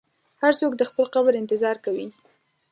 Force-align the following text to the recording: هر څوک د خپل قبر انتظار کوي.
هر 0.41 0.53
څوک 0.59 0.71
د 0.77 0.81
خپل 0.89 1.05
قبر 1.15 1.33
انتظار 1.41 1.77
کوي. 1.85 2.07